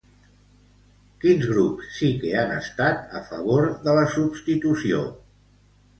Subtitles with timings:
[1.25, 5.07] Quins grups sí que han estat a favor de la substitució?